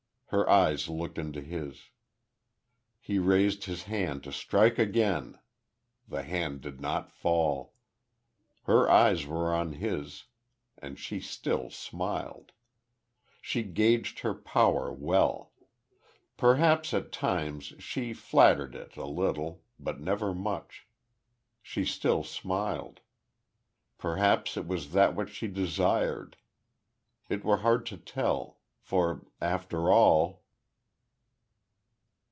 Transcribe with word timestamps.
Her 0.31 0.49
eyes 0.49 0.87
looked 0.87 1.17
into 1.17 1.41
his. 1.41 1.89
He 3.01 3.19
raised 3.19 3.65
his 3.65 3.83
hand 3.83 4.23
to 4.23 4.31
strike 4.31 4.79
again.... 4.79 5.37
The 6.07 6.23
hand 6.23 6.61
did 6.61 6.79
not 6.79 7.11
fall.... 7.11 7.73
Her 8.63 8.89
eyes 8.89 9.25
were 9.25 9.53
on 9.53 9.73
his; 9.73 10.27
and 10.77 10.97
she 10.97 11.19
still 11.19 11.69
smiled.... 11.69 12.53
She 13.41 13.61
gauged 13.63 14.19
her 14.19 14.33
power 14.33 14.89
well. 14.93 15.51
Perhaps, 16.37 16.93
at 16.93 17.11
times, 17.11 17.73
she 17.79 18.13
flattered 18.13 18.73
it, 18.73 18.95
a 18.95 19.07
little 19.07 19.65
but 19.77 19.99
never 19.99 20.33
much.... 20.33 20.87
She 21.61 21.83
still 21.83 22.23
smiled.... 22.23 23.01
Perhaps, 23.97 24.55
it 24.55 24.65
was 24.65 24.93
that 24.93 25.13
which 25.13 25.31
she 25.31 25.49
desired. 25.49 26.37
It 27.27 27.43
were 27.43 27.57
hard 27.57 27.85
to 27.87 27.97
tell. 27.97 28.59
For, 28.83 29.25
after 29.39 29.89
all.... 29.89 30.41